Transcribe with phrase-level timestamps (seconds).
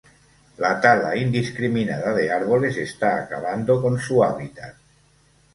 [0.63, 4.73] La tala indiscriminada de árboles está acabando con su hábitat.